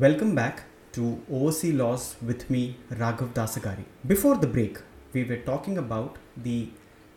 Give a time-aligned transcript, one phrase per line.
[0.00, 0.62] Welcome back
[0.92, 3.84] to Overseas Laws with me, Raghav Dasagari.
[4.06, 4.78] Before the break,
[5.12, 6.70] we were talking about the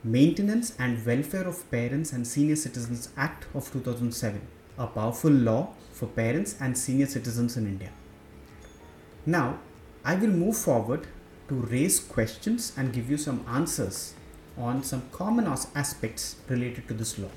[0.03, 4.41] Maintenance and Welfare of Parents and Senior Citizens Act of 2007,
[4.77, 7.91] a powerful law for parents and senior citizens in India.
[9.25, 9.59] Now,
[10.03, 11.07] I will move forward
[11.47, 14.15] to raise questions and give you some answers
[14.57, 17.31] on some common aspects related to this law.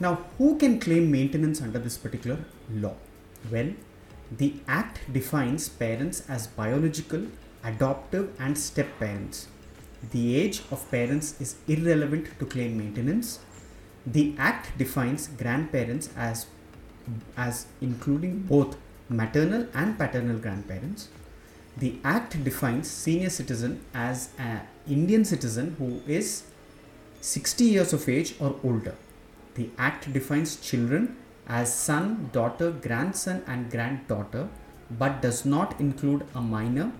[0.00, 2.94] Now, who can claim maintenance under this particular law?
[3.50, 3.72] Well,
[4.30, 7.26] the Act defines parents as biological,
[7.62, 9.48] adoptive, and step parents.
[10.10, 13.40] The age of parents is irrelevant to claim maintenance.
[14.06, 16.46] The Act defines grandparents as,
[17.36, 18.76] as including both
[19.08, 21.08] maternal and paternal grandparents.
[21.76, 26.44] The Act defines senior citizen as an Indian citizen who is
[27.20, 28.94] 60 years of age or older.
[29.54, 31.16] The Act defines children
[31.48, 34.48] as son, daughter, grandson, and granddaughter,
[34.90, 36.92] but does not include a minor.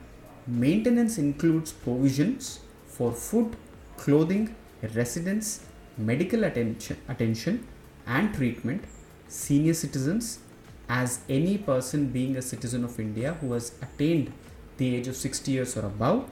[0.47, 3.57] Maintenance includes provisions for food,
[3.97, 4.55] clothing,
[4.95, 5.65] residence,
[5.97, 7.67] medical attention, attention
[8.07, 8.85] and treatment,
[9.29, 10.41] senior citizens,
[10.89, 14.33] as any person being a citizen of India who has attained
[14.77, 16.29] the age of 60 years or above,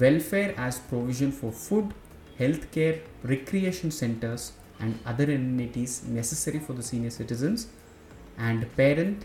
[0.00, 1.92] welfare as provision for food,
[2.38, 4.52] healthcare, recreation centers,
[4.84, 7.68] and other amenities necessary for the senior citizens,
[8.48, 9.24] and parent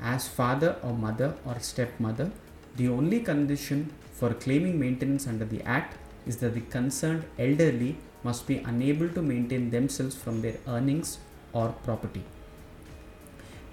[0.00, 2.30] as father or mother or stepmother.
[2.76, 8.46] The only condition for claiming maintenance under the Act is that the concerned elderly must
[8.46, 11.18] be unable to maintain themselves from their earnings
[11.52, 12.22] or property.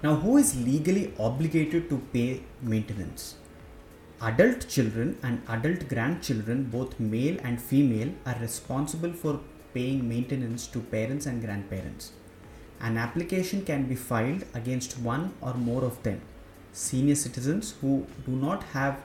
[0.02, 3.34] Now, who is legally obligated to pay maintenance?
[4.20, 9.40] Adult children and adult grandchildren, both male and female, are responsible for
[9.74, 12.12] paying maintenance to parents and grandparents.
[12.80, 16.20] An application can be filed against one or more of them.
[16.72, 19.02] Senior citizens who do not have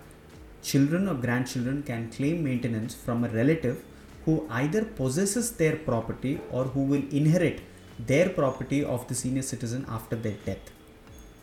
[0.62, 3.84] children or grandchildren can claim maintenance from a relative
[4.26, 7.62] who either possesses their property or who will inherit
[8.00, 10.72] their property of the senior citizen after their death.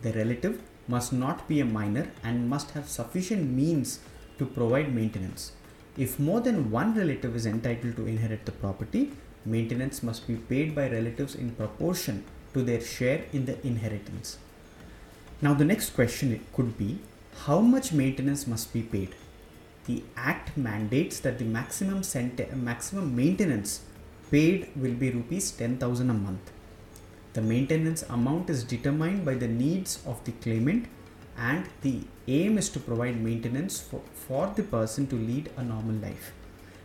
[0.03, 4.01] The relative must not be a minor and must have sufficient means
[4.39, 5.53] to provide maintenance.
[6.05, 9.13] If more than one relative is entitled to inherit the property,
[9.45, 12.25] maintenance must be paid by relatives in proportion
[12.55, 14.39] to their share in the inheritance.
[15.43, 17.01] Now, the next question could be
[17.45, 19.15] how much maintenance must be paid?
[19.85, 23.83] The Act mandates that the maximum, cent- maximum maintenance
[24.31, 26.51] paid will be rupees 10,000 a month.
[27.35, 30.87] The maintenance amount is determined by the needs of the claimant
[31.49, 31.97] and the
[32.29, 36.33] aim is to provide maintenance for, for the person to lead a normal life.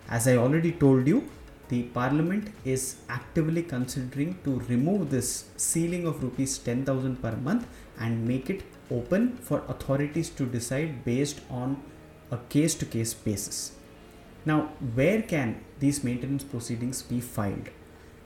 [0.08, 1.28] As I already told you,
[1.68, 7.68] the parliament is actively considering to remove this ceiling of rupees 10000 per month
[8.00, 11.82] and make it open for authorities to decide based on
[12.32, 13.74] a case to case basis.
[14.46, 17.70] Now, where can these maintenance proceedings be filed?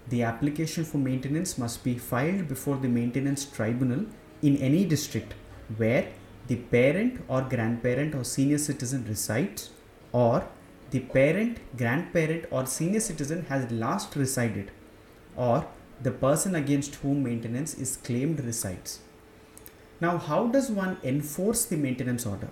[0.10, 4.06] The application for maintenance must be filed before the maintenance tribunal
[4.42, 5.34] in any district
[5.78, 6.08] where
[6.50, 9.70] the parent or grandparent or senior citizen resides
[10.12, 10.48] or
[10.92, 14.72] the parent, grandparent, or senior citizen has last resided
[15.36, 15.68] or
[16.02, 19.00] the person against whom maintenance is claimed resides.
[20.02, 22.50] Now, how does one enforce the maintenance order?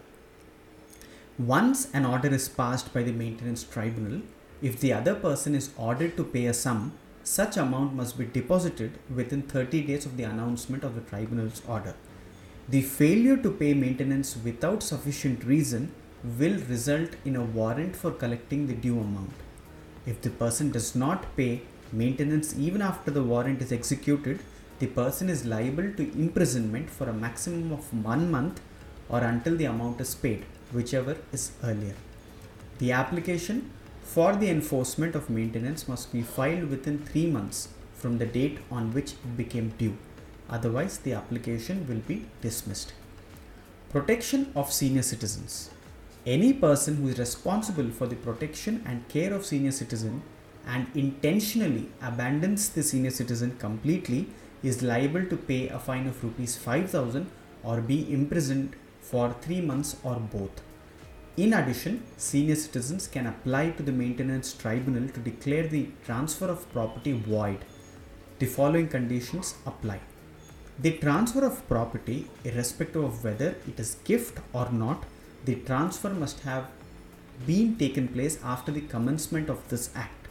[1.40, 4.22] Once an order is passed by the maintenance tribunal,
[4.62, 6.94] if the other person is ordered to pay a sum,
[7.24, 11.96] such amount must be deposited within 30 days of the announcement of the tribunal's order.
[12.69, 15.94] The failure to pay maintenance without sufficient reason
[16.38, 19.31] will result in a warrant for collecting the due amount.
[20.05, 21.61] If the person does not pay
[21.94, 24.41] maintenance even after the warrant is executed,
[24.79, 28.59] the person is liable to imprisonment for a maximum of one month
[29.07, 31.95] or until the amount is paid, whichever is earlier.
[32.79, 33.72] The application
[34.03, 38.94] for the enforcement of maintenance must be filed within three months from the date on
[38.94, 39.97] which it became due.
[40.50, 42.94] Otherwise, the application will be dismissed.
[43.90, 45.69] Protection of senior citizens.
[46.25, 50.21] Any person who is responsible for the protection and care of senior citizen
[50.66, 54.27] and intentionally abandons the senior citizen completely
[54.63, 57.30] is liable to pay a fine of rupees 5000
[57.63, 60.62] or be imprisoned for 3 months or both.
[61.38, 66.69] In addition, senior citizens can apply to the maintenance tribunal to declare the transfer of
[66.74, 67.60] property void.
[68.39, 70.00] The following conditions apply.
[70.79, 75.06] The transfer of property, irrespective of whether it is gift or not,
[75.45, 76.68] the transfer must have
[77.47, 80.27] been taken place after the commencement of this act.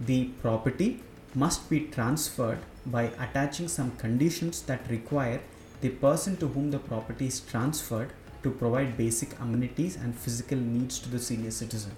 [0.00, 1.02] The property
[1.34, 5.40] must be transferred by attaching some conditions that require
[5.82, 10.98] the person to whom the property is transferred to provide basic amenities and physical needs
[11.00, 11.92] to the senior citizen.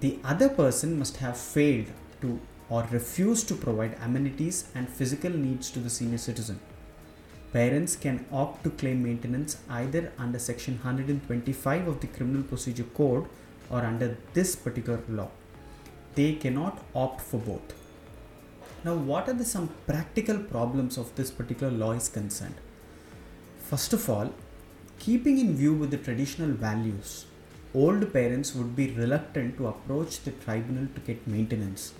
[0.00, 1.86] The other person must have failed
[2.22, 6.58] to or refuse to provide amenities and physical needs to the senior citizen.
[7.52, 13.26] Parents can opt to claim maintenance either under section 125 of the Criminal Procedure Code
[13.70, 15.30] or under this particular law.
[16.14, 17.74] They cannot opt for both.
[18.84, 22.56] Now, what are the some practical problems of this particular law is concerned?
[23.58, 24.32] First of all,
[24.98, 27.26] keeping in view with the traditional values,
[27.74, 31.94] old parents would be reluctant to approach the tribunal to get maintenance.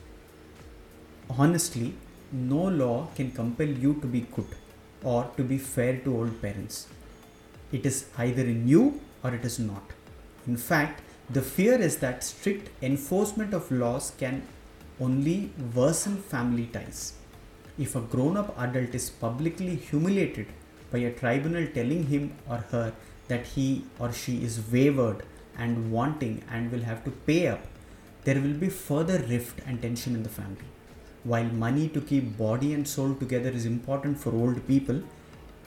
[1.30, 1.94] Honestly,
[2.32, 4.46] no law can compel you to be good
[5.02, 6.86] or to be fair to old parents.
[7.72, 9.82] It is either in you or it is not.
[10.46, 14.42] In fact, the fear is that strict enforcement of laws can
[15.00, 17.14] only worsen family ties.
[17.76, 20.46] If a grown up adult is publicly humiliated
[20.92, 22.92] by a tribunal telling him or her
[23.28, 25.24] that he or she is wayward
[25.58, 27.66] and wanting and will have to pay up,
[28.24, 30.70] there will be further rift and tension in the family.
[31.30, 35.02] While money to keep body and soul together is important for old people,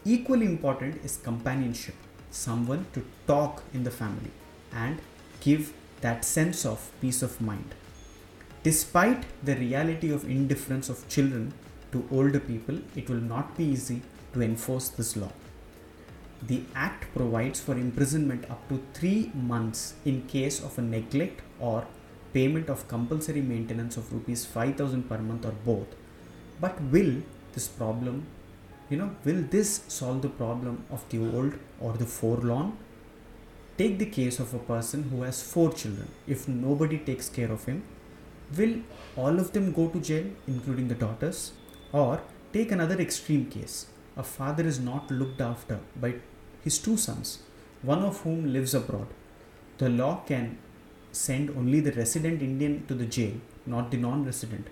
[0.06, 1.96] equally important is companionship,
[2.32, 4.32] someone to talk in the family
[4.72, 5.02] and
[5.42, 7.76] give that sense of peace of mind.
[8.64, 11.52] Despite the reality of indifference of children
[11.92, 14.02] to older people, it will not be easy
[14.34, 15.34] to enforce this law.
[16.42, 21.86] The Act provides for imprisonment up to three months in case of a neglect or
[22.34, 25.88] payment of compulsory maintenance of rupees 5000 per month or both.
[26.60, 27.22] But will
[27.54, 28.26] this problem,
[28.90, 32.78] you know, will this solve the problem of the old or the forlorn?
[33.78, 36.10] Take the case of a person who has four children.
[36.28, 37.84] If nobody takes care of him,
[38.58, 38.76] will
[39.16, 41.54] all of them go to jail, including the daughters?
[41.92, 42.22] Or
[42.52, 43.88] take another extreme case
[44.18, 46.16] a father is not looked after by
[46.64, 47.40] his two sons,
[47.81, 49.08] one of whom lives abroad.
[49.78, 50.58] The law can
[51.12, 53.34] send only the resident Indian to the jail,
[53.66, 54.68] not the non resident.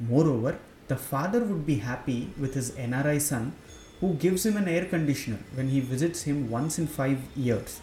[0.00, 0.58] Moreover,
[0.88, 3.54] the father would be happy with his NRI son
[4.00, 7.80] who gives him an air conditioner when he visits him once in five years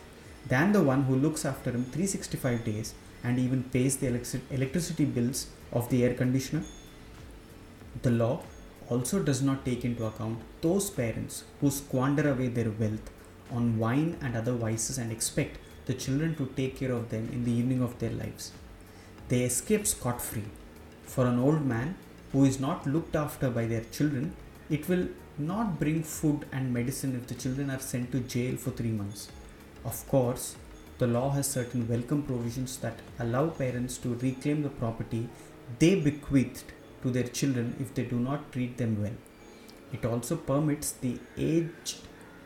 [0.48, 2.94] than the one who looks after him 365 days
[3.24, 6.63] and even pays the electricity bills of the air conditioner.
[8.01, 8.44] The law
[8.89, 13.10] also does not take into account those parents who squander away their wealth
[13.51, 17.44] on wine and other vices and expect the children to take care of them in
[17.44, 18.51] the evening of their lives.
[19.30, 20.45] They escape scot free.
[21.06, 21.95] For an old man
[22.31, 24.33] who is not looked after by their children,
[24.69, 25.07] it will
[25.38, 29.30] not bring food and medicine if the children are sent to jail for three months.
[29.83, 30.56] Of course,
[31.00, 35.27] the law has certain welcome provisions that allow parents to reclaim the property
[35.80, 39.18] they bequeathed to their children if they do not treat them well.
[39.92, 41.98] It also permits the aged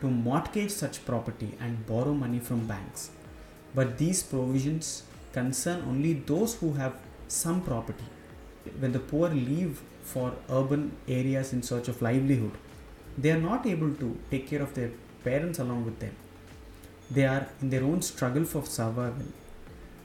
[0.01, 3.11] to mortgage such property and borrow money from banks.
[3.75, 6.93] But these provisions concern only those who have
[7.27, 8.05] some property.
[8.79, 12.53] When the poor leave for urban areas in search of livelihood,
[13.17, 14.91] they are not able to take care of their
[15.23, 16.15] parents along with them.
[17.11, 19.27] They are in their own struggle for survival.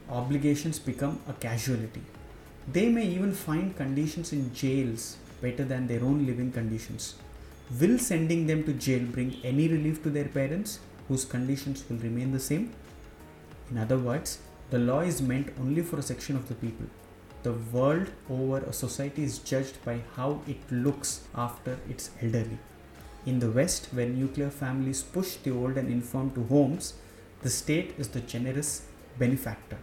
[0.08, 2.02] Obligations become a casualty.
[2.70, 7.14] They may even find conditions in jails better than their own living conditions.
[7.80, 12.32] Will sending them to jail bring any relief to their parents whose conditions will remain
[12.32, 12.72] the same?
[13.70, 14.38] In other words,
[14.70, 16.86] the law is meant only for a section of the people.
[17.42, 22.58] The world over, a society is judged by how it looks after its elderly.
[23.26, 26.94] In the West, where nuclear families push the old and infirm to homes,
[27.42, 28.82] the state is the generous
[29.18, 29.78] benefactor.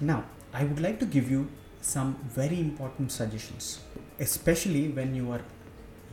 [0.00, 1.48] Now, I would like to give you
[1.80, 3.80] some very important suggestions,
[4.18, 5.42] especially when you are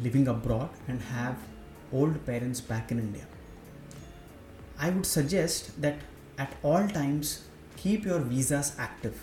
[0.01, 1.37] living abroad and have
[1.91, 3.25] old parents back in India.
[4.79, 5.99] I would suggest that
[6.45, 7.43] at all times
[7.75, 9.17] keep your visas active.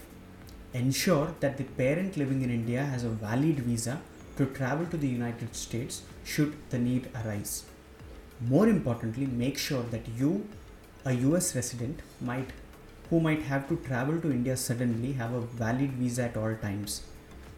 [0.75, 4.01] Ensure that the parent living in India has a valid visa
[4.37, 7.65] to travel to the United States should the need arise.
[8.41, 10.47] More importantly, make sure that you,
[11.07, 12.51] a US resident, might
[13.09, 17.03] who might have to travel to India suddenly have a valid visa at all times.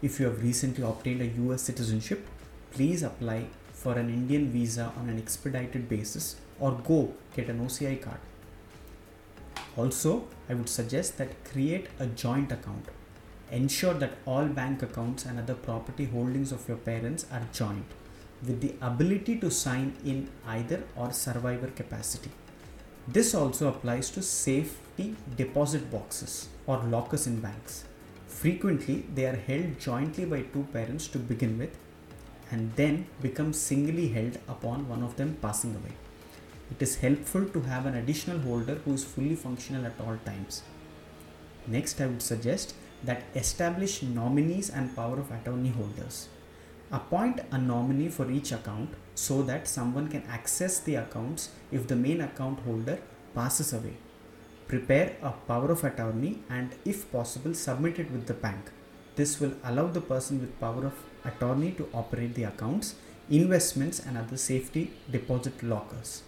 [0.01, 2.25] If you have recently obtained a US citizenship,
[2.71, 8.01] please apply for an Indian visa on an expedited basis or go get an OCI
[8.01, 8.19] card.
[9.77, 12.85] Also, I would suggest that create a joint account.
[13.51, 17.85] Ensure that all bank accounts and other property holdings of your parents are joint
[18.45, 22.31] with the ability to sign in either or survivor capacity.
[23.07, 27.85] This also applies to safety deposit boxes or lockers in banks.
[28.27, 31.77] Frequently, they are held jointly by two parents to begin with,
[32.51, 35.93] and then become singly held upon one of them passing away.
[36.71, 40.61] It is helpful to have an additional holder who is fully functional at all times.
[41.67, 46.29] Next, I would suggest that establish nominees and power of attorney holders.
[46.91, 51.95] Appoint a nominee for each account so that someone can access the accounts if the
[51.95, 52.99] main account holder
[53.35, 53.95] passes away.
[54.67, 58.71] Prepare a power of attorney and, if possible, submit it with the bank.
[59.15, 60.93] This will allow the person with power of
[61.25, 62.95] attorney to operate the accounts,
[63.29, 66.23] investments, and other safety deposit lockers.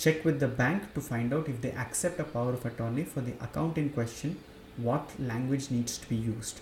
[0.00, 3.20] Check with the bank to find out if they accept a power of attorney for
[3.20, 4.38] the account in question,
[4.78, 6.60] what language needs to be used.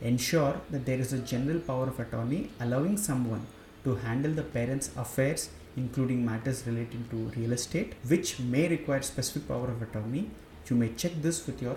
[0.00, 3.44] Ensure that there is a general power of attorney allowing someone
[3.82, 9.48] to handle the parent's affairs, including matters relating to real estate, which may require specific
[9.48, 10.30] power of attorney.
[10.68, 11.76] You may check this with your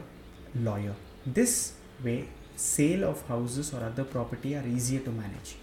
[0.53, 0.93] lawyer.
[1.25, 1.73] This
[2.03, 5.55] way, sale of houses or other property are easier to manage.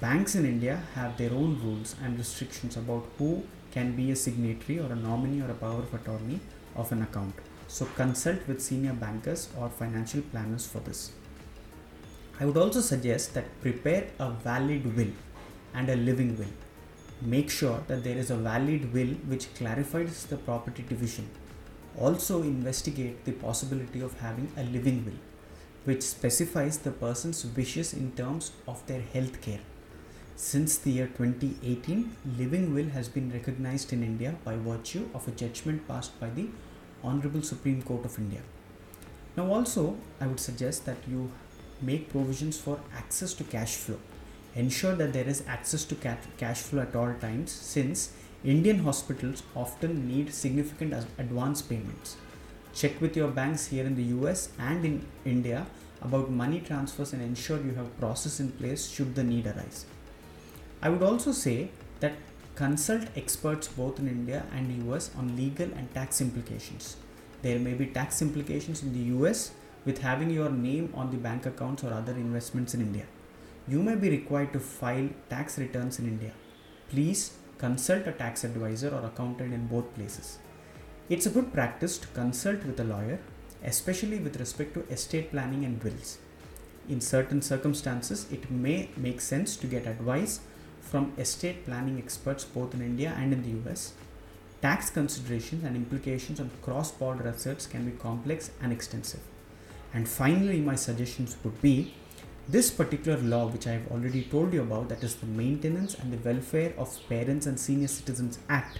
[0.00, 4.78] Banks in India have their own rules and restrictions about who can be a signatory
[4.78, 6.38] or a nominee or a power of attorney
[6.76, 7.34] of an account.
[7.68, 11.12] So consult with senior bankers or financial planners for this.
[12.38, 15.12] I would also suggest that prepare a valid will
[15.74, 16.54] and a living will.
[17.20, 21.28] Make sure that there is a valid will which clarifies the property division.
[21.98, 25.20] Also investigate the possibility of having a living will
[25.84, 29.60] which specifies the person's wishes in terms of their health care.
[30.34, 35.30] Since the year 2018, living will has been recognized in India by virtue of a
[35.30, 36.48] judgment passed by the
[37.04, 38.40] Honorable Supreme Court of India.
[39.36, 41.30] Now, also, I would suggest that you
[41.82, 43.98] make provisions for access to cash flow.
[44.54, 48.12] Ensure that there is access to cash flow at all times since
[48.42, 52.16] Indian hospitals often need significant advance payments.
[52.74, 55.66] Check with your banks here in the US and in India
[56.00, 59.84] about money transfers and ensure you have process in place should the need arise.
[60.82, 61.70] I would also say
[62.00, 62.14] that
[62.56, 66.96] consult experts both in India and US on legal and tax implications.
[67.42, 69.52] There may be tax implications in the US
[69.84, 73.06] with having your name on the bank accounts or other investments in India.
[73.68, 76.32] You may be required to file tax returns in India.
[76.90, 80.38] Please consult a tax advisor or accountant in both places.
[81.08, 83.20] It's a good practice to consult with a lawyer,
[83.64, 86.18] especially with respect to estate planning and wills.
[86.88, 90.40] In certain circumstances, it may make sense to get advice
[90.92, 93.94] from estate planning experts both in India and in the US.
[94.60, 99.22] Tax considerations and implications on cross border assets can be complex and extensive.
[99.92, 101.94] And finally, my suggestions would be
[102.48, 106.12] this particular law, which I have already told you about, that is the Maintenance and
[106.12, 108.78] the Welfare of Parents and Senior Citizens Act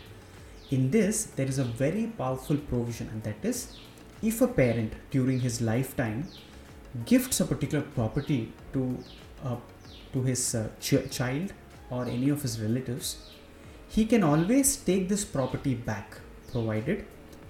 [0.73, 3.76] in this, there is a very powerful provision, and that is
[4.23, 6.28] if a parent during his lifetime
[7.04, 8.99] gifts a particular property to,
[9.45, 9.57] uh,
[10.14, 11.52] to his uh, ch- child
[11.92, 13.08] or any of his relatives,
[13.96, 16.18] he can always take this property back
[16.50, 17.04] provided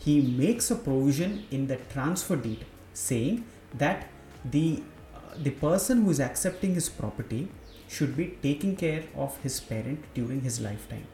[0.06, 3.44] he makes a provision in the transfer deed saying
[3.82, 4.08] that
[4.56, 4.66] the
[5.14, 7.42] uh, the person who is accepting his property
[7.96, 11.06] should be taking care of his parent during his lifetime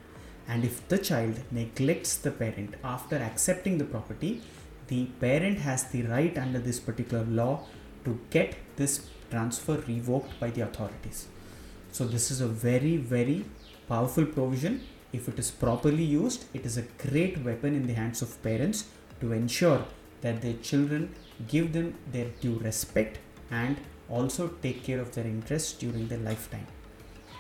[0.49, 4.42] and if the child neglects the parent after accepting the property,
[4.88, 7.66] the parent has the right under this particular law
[8.06, 11.28] to get this transfer revoked by the authorities.
[11.99, 13.45] So, this is a very, very
[13.88, 14.83] powerful provision.
[15.12, 18.85] If it is properly used, it is a great weapon in the hands of parents
[19.21, 19.85] to ensure
[20.21, 21.12] that their children
[21.49, 23.19] give them their due respect
[23.50, 23.78] and
[24.09, 26.69] also take care of their interests during their lifetime.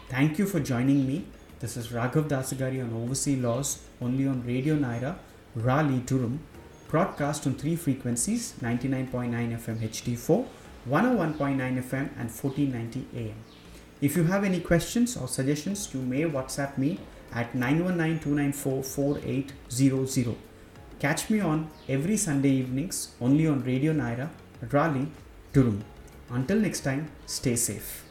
[0.08, 1.26] Thank you for joining me
[1.60, 5.18] this is Raghav Dasagari on Overseas Laws only on Radio Nyra,
[5.54, 6.40] Raleigh, Durham,
[6.88, 10.46] broadcast on three frequencies 99.9 FM HD4,
[10.88, 13.57] 101.9 FM, and 1490 AM.
[14.00, 17.00] If you have any questions or suggestions, you may WhatsApp me
[17.32, 20.36] at 919 294 4800.
[21.00, 24.28] Catch me on every Sunday evenings only on Radio Nyra,
[24.70, 25.08] Raleigh,
[25.52, 25.84] Durham.
[26.30, 28.07] Until next time, stay safe.